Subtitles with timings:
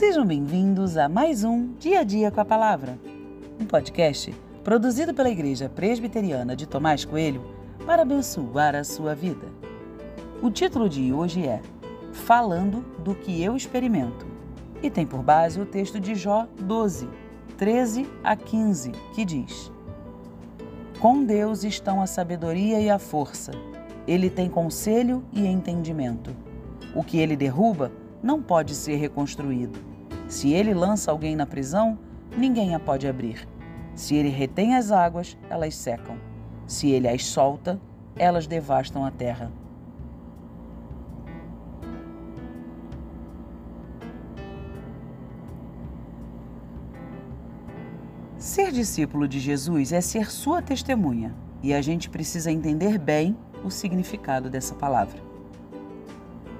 [0.00, 2.98] Sejam bem-vindos a mais um Dia a Dia com a Palavra,
[3.60, 4.34] um podcast
[4.64, 7.44] produzido pela Igreja Presbiteriana de Tomás Coelho
[7.84, 9.46] para abençoar a sua vida.
[10.40, 11.60] O título de hoje é
[12.14, 14.26] Falando do que eu experimento
[14.82, 17.06] e tem por base o texto de Jó 12,
[17.58, 19.70] 13 a 15, que diz:
[20.98, 23.52] Com Deus estão a sabedoria e a força,
[24.08, 26.34] ele tem conselho e entendimento.
[26.94, 27.92] O que ele derruba
[28.22, 29.89] não pode ser reconstruído.
[30.30, 31.98] Se ele lança alguém na prisão,
[32.38, 33.48] ninguém a pode abrir.
[33.96, 36.16] Se ele retém as águas, elas secam.
[36.68, 37.80] Se ele as solta,
[38.14, 39.50] elas devastam a terra.
[48.38, 53.70] Ser discípulo de Jesus é ser sua testemunha, e a gente precisa entender bem o
[53.70, 55.29] significado dessa palavra.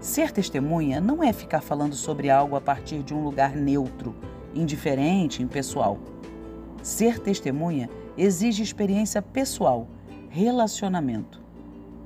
[0.00, 4.14] Ser testemunha não é ficar falando sobre algo a partir de um lugar neutro,
[4.54, 5.98] indiferente, impessoal.
[6.80, 9.88] Ser testemunha exige experiência pessoal,
[10.30, 11.42] relacionamento.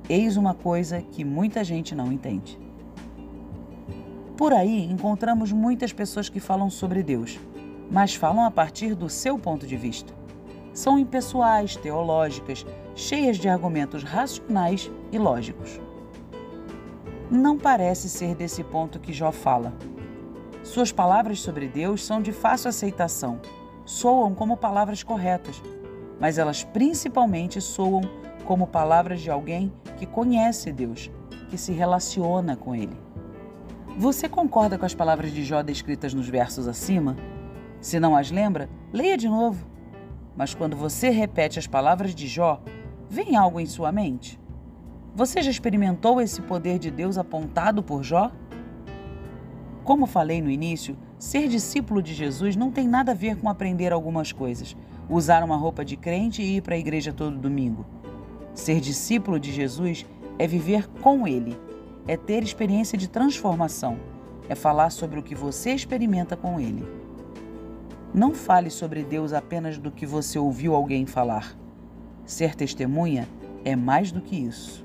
[0.09, 2.59] Eis uma coisa que muita gente não entende.
[4.35, 7.39] Por aí encontramos muitas pessoas que falam sobre Deus,
[7.91, 10.11] mas falam a partir do seu ponto de vista.
[10.73, 15.79] São impessoais, teológicas, cheias de argumentos racionais e lógicos
[17.33, 19.73] não parece ser desse ponto que Jó fala.
[20.63, 23.41] Suas palavras sobre Deus são de fácil aceitação,
[23.83, 25.61] soam como palavras corretas,
[26.19, 28.01] mas elas principalmente soam
[28.45, 31.09] como palavras de alguém que conhece Deus,
[31.49, 32.95] que se relaciona com Ele.
[33.97, 37.15] Você concorda com as palavras de Jó descritas nos versos acima?
[37.81, 39.65] Se não as lembra, leia de novo.
[40.35, 42.61] Mas quando você repete as palavras de Jó,
[43.09, 44.39] vem algo em sua mente?
[45.15, 48.31] Você já experimentou esse poder de Deus apontado por Jó?
[49.83, 53.93] Como falei no início, ser discípulo de Jesus não tem nada a ver com aprender
[53.93, 54.75] algumas coisas,
[55.07, 57.85] usar uma roupa de crente e ir para a igreja todo domingo.
[58.55, 60.03] Ser discípulo de Jesus
[60.39, 61.55] é viver com Ele,
[62.07, 63.99] é ter experiência de transformação,
[64.49, 66.87] é falar sobre o que você experimenta com Ele.
[68.11, 71.55] Não fale sobre Deus apenas do que você ouviu alguém falar.
[72.25, 73.29] Ser testemunha
[73.63, 74.82] é mais do que isso.